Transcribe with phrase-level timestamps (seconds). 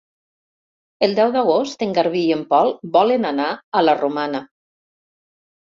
[1.07, 3.53] El deu d'agost en Garbí i en Pol volen anar
[3.83, 4.45] a la Romana.